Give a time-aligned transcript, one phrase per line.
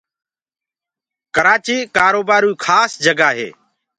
[1.35, 3.49] ڪرآچيٚ ڪآروبآروئيٚ کآس جگآ هي